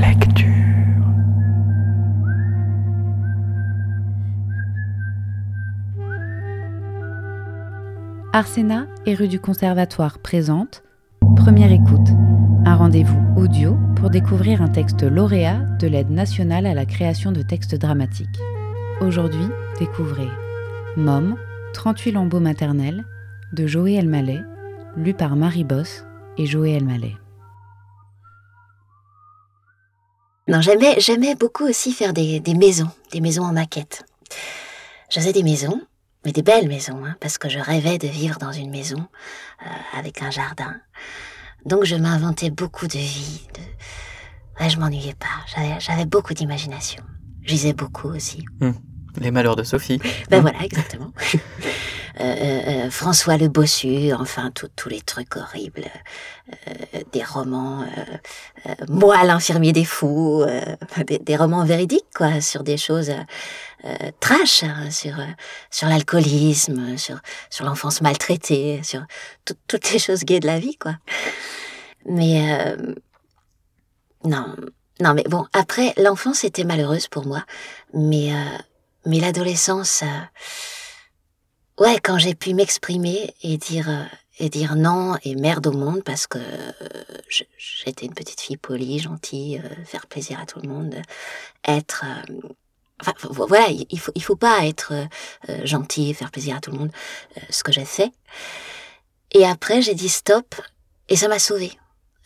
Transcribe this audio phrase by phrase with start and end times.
[0.00, 0.46] Lecture.
[8.32, 10.82] Arsena et rue du Conservatoire présente
[11.36, 12.08] Première écoute,
[12.64, 17.42] un rendez-vous audio pour découvrir un texte lauréat de l'aide nationale à la création de
[17.42, 18.40] textes dramatiques.
[19.00, 19.46] Aujourd'hui,
[19.78, 20.28] découvrez
[20.96, 21.36] Mom,
[21.74, 23.04] 38 lambeaux maternels
[23.52, 24.42] de Joé Elmaleh,
[24.96, 26.04] lu par Marie Boss
[26.38, 27.16] et Joé Elmaleh.
[30.48, 34.04] Non, j'aimais, j'aimais beaucoup aussi faire des, des maisons, des maisons en maquette.
[35.10, 35.80] Je faisais des maisons,
[36.24, 38.98] mais des belles maisons, hein, parce que je rêvais de vivre dans une maison
[39.62, 40.76] euh, avec un jardin.
[41.64, 43.46] Donc je m'inventais beaucoup de vie.
[43.54, 44.62] De...
[44.62, 45.26] Ouais, je m'ennuyais pas.
[45.54, 47.02] J'avais, j'avais beaucoup d'imagination.
[47.42, 48.44] Je lisais beaucoup aussi.
[48.60, 48.72] Hmm.
[49.20, 50.00] Les malheurs de Sophie.
[50.30, 51.12] Ben voilà, exactement.
[52.20, 55.84] Euh, euh, François le Bossu, enfin tous les trucs horribles,
[56.68, 60.60] euh, des romans, euh, euh, moi l'infirmier des fous, euh,
[61.06, 63.12] des, des, romans véridiques quoi, sur des choses
[64.18, 65.14] trash, hein, sur
[65.70, 67.18] sur l'alcoolisme, sur
[67.50, 69.02] sur l'enfance maltraitée, sur
[69.68, 70.96] toutes les choses gaies de la vie quoi.
[72.06, 72.76] Mais
[74.24, 74.56] non,
[75.00, 77.44] non mais bon après l'enfance était malheureuse pour moi,
[77.92, 78.32] mais
[79.04, 80.02] mais l'adolescence
[81.78, 84.04] Ouais, quand j'ai pu m'exprimer et dire euh,
[84.38, 86.72] et dire non et merde au monde parce que euh,
[87.58, 90.94] j'étais une petite fille polie, gentille, euh, faire plaisir à tout le monde,
[91.66, 92.04] être
[93.00, 94.94] enfin voilà, il faut il faut pas être
[95.64, 96.92] gentil, faire plaisir à tout le monde,
[97.50, 98.10] ce que j'ai fait.
[99.32, 100.54] Et après, j'ai dit stop
[101.08, 101.72] et ça m'a sauvée.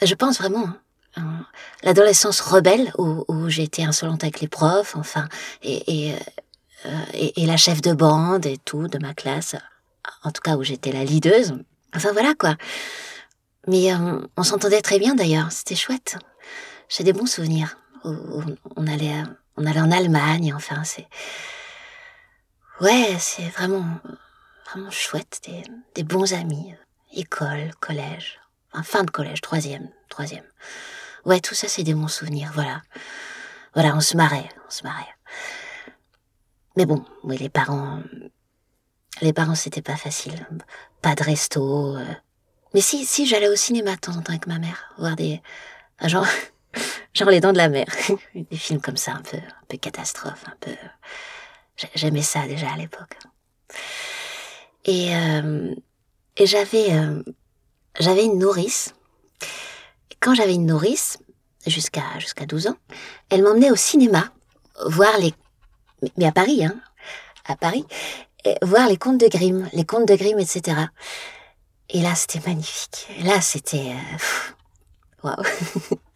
[0.00, 0.68] Je pense vraiment.
[1.16, 1.44] Hein,
[1.82, 5.28] l'adolescence rebelle où, où j'ai été insolente avec les profs, enfin,
[5.62, 6.16] et, et euh,
[7.14, 9.56] et, et, la chef de bande et tout de ma classe,
[10.22, 11.54] en tout cas où j'étais la leaduse.
[11.94, 12.56] Enfin voilà quoi.
[13.66, 16.16] Mais euh, on s'entendait très bien d'ailleurs, c'était chouette.
[16.88, 17.76] J'ai des bons souvenirs.
[18.04, 19.22] on allait,
[19.56, 21.06] on allait en Allemagne, enfin c'est,
[22.80, 23.84] ouais, c'est vraiment,
[24.66, 25.62] vraiment chouette, des,
[25.94, 26.74] des bons amis,
[27.12, 28.40] école, collège,
[28.72, 30.44] enfin fin de collège, troisième, troisième.
[31.26, 32.82] Ouais, tout ça c'est des bons souvenirs, voilà.
[33.74, 35.14] Voilà, on se marrait, on se marrait.
[36.76, 38.02] Mais bon, oui, les parents,
[39.20, 40.46] les parents, c'était pas facile.
[41.02, 41.96] Pas de resto.
[41.96, 42.04] Euh.
[42.74, 45.42] Mais si, si, j'allais au cinéma de temps en temps avec ma mère, voir des,
[46.04, 46.26] genre,
[47.14, 47.86] genre les dents de la mer,
[48.34, 50.72] des films comme ça, un peu, un peu catastrophe, un peu.
[51.94, 53.16] J'aimais ça déjà à l'époque.
[54.84, 55.74] Et euh,
[56.36, 57.22] et j'avais euh,
[57.98, 58.94] j'avais une nourrice.
[60.10, 61.18] Et quand j'avais une nourrice,
[61.66, 62.76] jusqu'à jusqu'à 12 ans,
[63.28, 64.32] elle m'emmenait au cinéma
[64.86, 65.34] voir les
[66.16, 66.74] mais à Paris, hein,
[67.46, 67.84] à Paris,
[68.62, 70.76] voir les contes de Grimm, les contes de Grimm, etc.
[71.92, 73.08] Et là, c'était magnifique.
[73.24, 75.36] là, c'était, euh, waouh,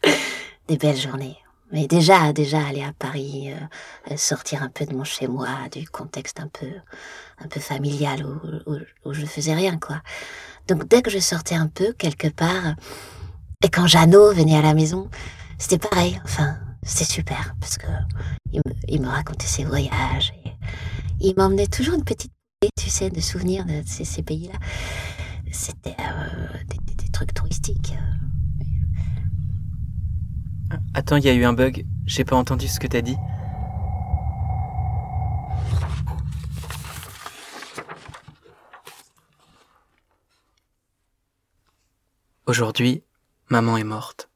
[0.69, 1.37] des belles journées.
[1.72, 6.39] Mais déjà, déjà aller à Paris, euh, sortir un peu de mon chez-moi, du contexte
[6.39, 6.69] un peu,
[7.39, 10.01] un peu familial où, où, où, je faisais rien, quoi.
[10.69, 12.77] Donc dès que je sortais un peu quelque part,
[13.65, 15.11] et quand Jeannot venait à la maison,
[15.59, 16.21] c'était pareil.
[16.25, 17.87] Enfin, c'était super parce que
[18.89, 20.33] il me, racontait ses voyages.
[20.45, 22.33] Et il m'emmenait toujours une petite
[22.77, 24.59] tu sais, de souvenirs de ces, pays-là.
[25.50, 27.95] C'était euh, des, des, des, trucs touristiques.
[30.95, 31.84] Attends, il y a eu un bug.
[32.06, 33.16] J'ai pas entendu ce que t'as dit.
[42.47, 43.03] Aujourd'hui,
[43.49, 44.28] maman est morte.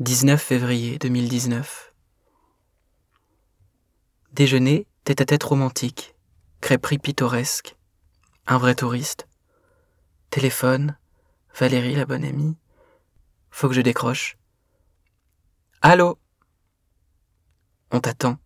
[0.00, 1.92] 19 février 2019.
[4.32, 6.14] Déjeuner tête à tête romantique,
[6.60, 7.74] crêperie pittoresque,
[8.46, 9.26] un vrai touriste,
[10.30, 10.96] téléphone,
[11.52, 12.56] Valérie la bonne amie.
[13.50, 14.38] Faut que je décroche.
[15.82, 16.16] Allô?
[17.90, 18.38] On t'attend.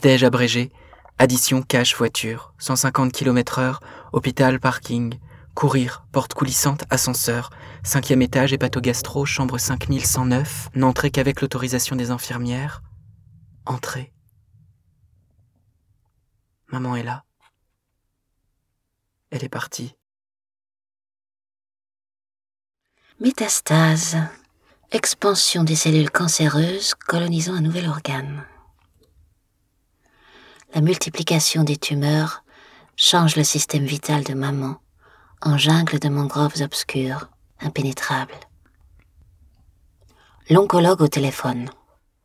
[0.00, 0.72] Déj abrégé,
[1.18, 3.80] addition cash voiture, 150 km heure,
[4.14, 5.18] hôpital parking,
[5.56, 7.48] Courir, porte coulissante, ascenseur,
[7.82, 12.82] cinquième étage, hépatogastro, chambre 5109, n'entrer qu'avec l'autorisation des infirmières.
[13.64, 14.12] Entrer.
[16.70, 17.24] Maman est là.
[19.30, 19.94] Elle est partie.
[23.18, 24.18] Métastase.
[24.90, 28.44] Expansion des cellules cancéreuses colonisant un nouvel organe.
[30.74, 32.44] La multiplication des tumeurs
[32.94, 34.82] change le système vital de maman
[35.42, 37.30] en jungle de mangroves obscures,
[37.60, 38.34] impénétrables.
[40.48, 41.70] L'oncologue au téléphone.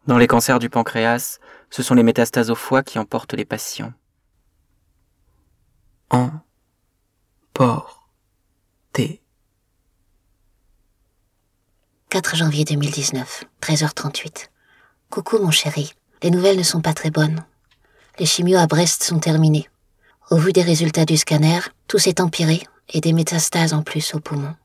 [0.07, 3.93] Dans les cancers du pancréas, ce sont les métastases au foie qui emportent les patients.
[6.09, 6.31] En,
[7.53, 8.09] por,
[8.93, 9.21] t.
[12.09, 14.49] 4 janvier 2019, 13h38.
[15.09, 15.93] Coucou mon chéri,
[16.23, 17.45] les nouvelles ne sont pas très bonnes.
[18.19, 19.69] Les chimios à Brest sont terminés.
[20.29, 24.19] Au vu des résultats du scanner, tout s'est empiré et des métastases en plus au
[24.19, 24.55] poumon.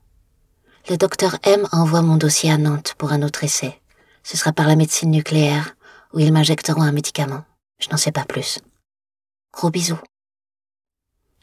[0.89, 3.81] Le docteur M envoie mon dossier à Nantes pour un autre essai.
[4.23, 5.77] Ce sera par la médecine nucléaire,
[6.13, 7.45] où ils m'injecteront un médicament.
[7.79, 8.61] Je n'en sais pas plus.
[9.53, 9.99] Gros bisous.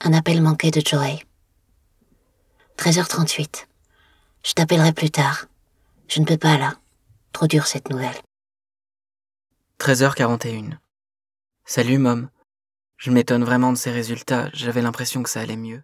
[0.01, 1.19] Un appel manqué de Joey.
[2.77, 3.65] 13h38.
[4.45, 5.45] Je t'appellerai plus tard.
[6.07, 6.75] Je ne peux pas là.
[7.31, 8.15] Trop dur cette nouvelle.
[9.79, 10.77] 13h41.
[11.65, 12.29] Salut, Mom.
[12.97, 15.83] Je m'étonne vraiment de ces résultats, j'avais l'impression que ça allait mieux.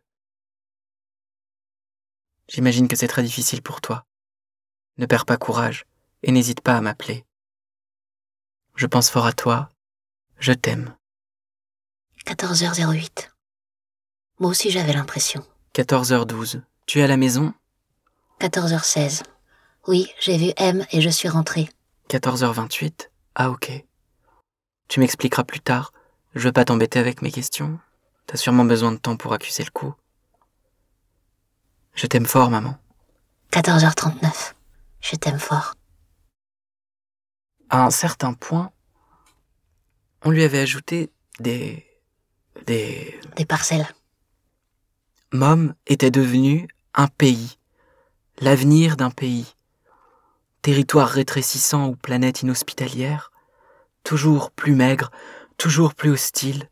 [2.50, 4.06] J'imagine que c'est très difficile pour toi.
[4.98, 5.86] Ne perds pas courage
[6.24, 7.24] et n'hésite pas à m'appeler.
[8.76, 9.70] Je pense fort à toi,
[10.40, 10.96] je t'aime.
[12.26, 13.30] 14h08.
[14.40, 15.46] Moi aussi j'avais l'impression.
[15.76, 16.62] 14h12.
[16.88, 17.54] Tu es à la maison?
[18.42, 19.22] 14h16.
[19.88, 21.70] Oui, j'ai vu M et je suis rentrée.
[22.10, 23.10] 14h28.
[23.36, 23.72] Ah ok.
[24.88, 25.92] Tu m'expliqueras plus tard.
[26.34, 27.80] Je veux pas t'embêter avec mes questions.
[28.26, 29.94] T'as sûrement besoin de temps pour accuser le coup.
[31.94, 32.78] Je t'aime fort, maman.
[33.52, 34.54] 14h39.
[35.02, 35.76] Je t'aime fort.
[37.70, 38.72] À un certain point,
[40.24, 41.86] on lui avait ajouté des...
[42.66, 43.20] des...
[43.36, 43.88] Des parcelles.
[45.32, 47.60] Mom était devenu un pays,
[48.40, 49.54] l'avenir d'un pays.
[50.62, 53.32] Territoire rétrécissant ou planète inhospitalière,
[54.04, 55.12] toujours plus maigre,
[55.58, 56.70] toujours plus hostile.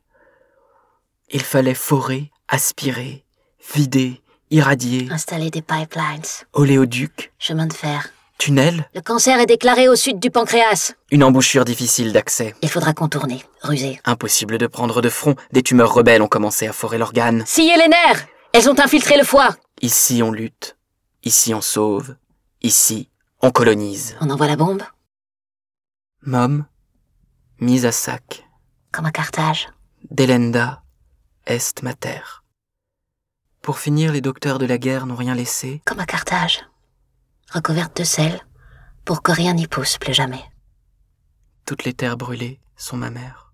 [1.30, 3.26] Il fallait forer, aspirer,
[3.74, 6.22] vider, irradier, Installer des pipelines.
[6.54, 8.10] oléoduc, Chemin de fer.
[8.38, 10.94] tunnel, Le cancer est déclaré au sud du pancréas.
[11.12, 12.54] une embouchure difficile d'accès.
[12.62, 14.00] Il faudra contourner, ruser.
[14.06, 17.44] Impossible de prendre de front, des tumeurs rebelles ont commencé à forer l'organe.
[17.46, 20.76] Scier les nerfs Elles ont infiltré le foie Ici on lutte,
[21.24, 22.16] ici on sauve,
[22.62, 23.10] ici
[23.42, 24.16] on colonise.
[24.22, 24.82] On envoie la bombe
[26.24, 26.66] Mom,
[27.60, 28.44] mise à sac.
[28.92, 29.70] Comme à Carthage.
[30.10, 30.82] Delenda
[31.46, 32.22] est mater.
[33.68, 35.82] Pour finir, les docteurs de la guerre n'ont rien laissé.
[35.84, 36.64] Comme à Carthage.
[37.54, 38.40] Recouverte de sel,
[39.04, 40.42] pour que rien n'y pousse plus jamais.
[41.66, 43.52] Toutes les terres brûlées sont ma mère.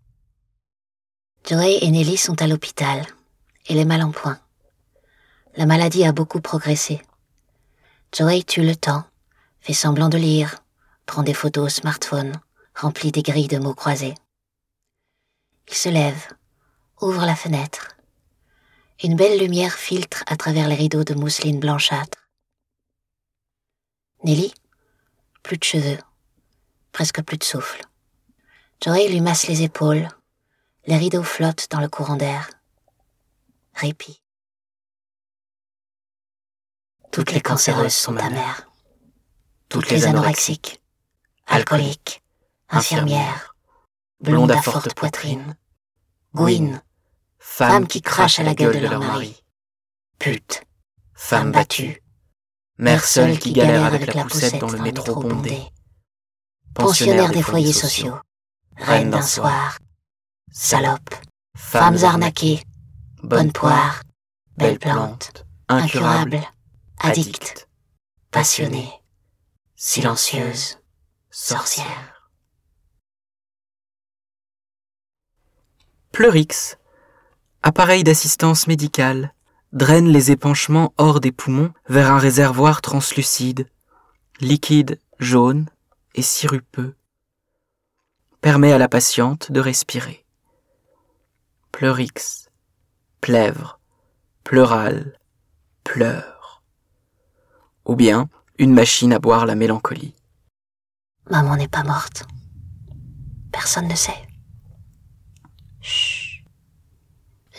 [1.50, 3.04] Joey et Nelly sont à l'hôpital.
[3.68, 4.38] Elle est mal en point.
[5.56, 7.02] La maladie a beaucoup progressé.
[8.16, 9.06] Joey tue le temps,
[9.62, 10.60] fait semblant de lire,
[11.08, 12.34] prend des photos au smartphone,
[12.76, 14.14] remplit des grilles de mots croisés.
[15.70, 16.28] Il se lève,
[17.02, 17.88] ouvre la fenêtre.
[19.02, 22.30] Une belle lumière filtre à travers les rideaux de mousseline blanchâtre.
[24.24, 24.54] Nelly,
[25.42, 25.98] plus de cheveux,
[26.92, 27.82] presque plus de souffle.
[28.82, 30.08] Joey lui masse les épaules,
[30.86, 32.50] les rideaux flottent dans le courant d'air.
[33.74, 34.22] Répit.
[37.12, 38.70] Toutes les cancéreuses sont ta mère.
[39.70, 40.82] Toutes les anorexiques,
[41.48, 42.24] alcooliques,
[42.70, 43.56] infirmières,
[44.20, 45.56] blondes à forte poitrine,
[46.34, 46.82] gouines,
[47.44, 49.44] femmes qui crachent à la gueule de leur mari,
[50.18, 50.64] putes,
[51.14, 52.02] femmes battues,
[52.80, 55.62] mères seules qui galèrent avec la poussette dans le métro bondé,
[56.74, 58.18] pensionnaires des foyers sociaux,
[58.78, 59.78] reines d'un soir,
[60.52, 61.16] salopes,
[61.56, 62.64] femmes arnaquées,
[63.22, 64.02] bonnes poires,
[64.58, 66.42] belles plantes, incurables,
[66.98, 67.68] addictes,
[68.32, 68.92] passionnées,
[69.76, 70.80] silencieuses,
[71.30, 72.32] sorcières.
[76.12, 76.78] Pleurix,
[77.64, 79.34] appareil d'assistance médicale,
[79.72, 83.68] draine les épanchements hors des poumons vers un réservoir translucide,
[84.42, 85.70] liquide jaune
[86.14, 86.96] et sirupeux.
[88.42, 90.26] Permet à la patiente de respirer.
[91.72, 92.50] Pleurix,
[93.22, 93.80] plèvre,
[94.44, 95.18] pleural,
[95.86, 96.62] pleure.
[97.86, 98.30] Ou bien
[98.60, 100.14] une machine à boire la mélancolie.
[101.30, 102.26] Maman n'est pas morte.
[103.52, 104.28] Personne ne sait.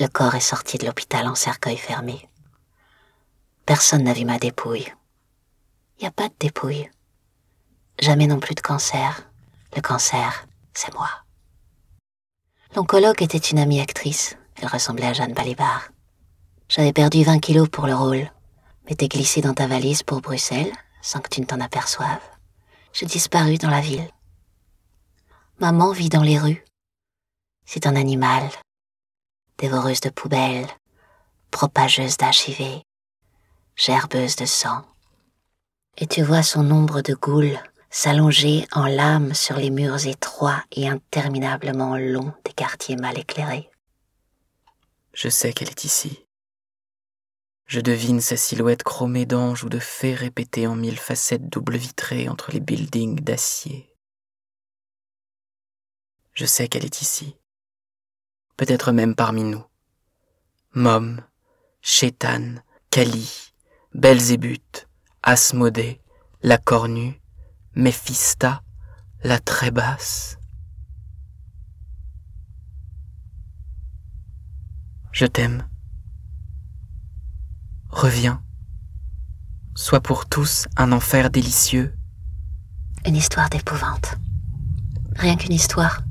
[0.05, 2.29] Le corps est sorti de l'hôpital en cercueil fermé.
[3.65, 4.93] Personne n'a vu ma dépouille.
[5.97, 6.91] Il n'y a pas de dépouille.
[7.99, 9.27] Jamais non plus de cancer.
[9.75, 11.09] Le cancer, c'est moi.
[12.77, 14.37] L'oncologue était une amie actrice.
[14.61, 15.89] Elle ressemblait à Jeanne Balibar.
[16.69, 18.31] J'avais perdu 20 kilos pour le rôle.
[18.87, 22.29] M'étais glissé dans ta valise pour Bruxelles, sans que tu ne t'en aperçoives.
[22.93, 24.11] J'ai disparu dans la ville.
[25.61, 26.63] Maman vit dans les rues.
[27.65, 28.51] C'est un animal,
[29.64, 30.68] dévoreuse de poubelles,
[31.50, 32.83] propageuse d'HIV,
[33.76, 34.83] gerbeuse de sang.
[35.97, 40.87] Et tu vois son ombre de goule s'allonger en lame sur les murs étroits et
[40.87, 43.71] interminablement longs des quartiers mal éclairés.
[45.14, 46.26] Je sais qu'elle est ici.
[47.64, 52.28] Je devine sa silhouette chromée d'ange ou de fées répétée en mille facettes double vitrées
[52.28, 53.97] entre les buildings d'acier.
[56.35, 57.38] Je sais qu'elle est ici,
[58.57, 59.65] peut-être même parmi nous.
[60.75, 61.21] Mom,
[61.81, 62.57] Chétan,
[62.91, 63.53] Kali,
[63.95, 64.89] Belzébuth,
[65.23, 66.01] Asmodée,
[66.43, 67.21] la cornue,
[67.75, 68.63] Méphista,
[69.23, 70.39] la très basse.
[75.13, 75.69] Je t'aime.
[77.89, 78.43] Reviens.
[79.77, 81.97] Sois pour tous un enfer délicieux.
[83.07, 84.17] Une histoire d'épouvante.
[85.17, 86.03] Rien qu'une histoire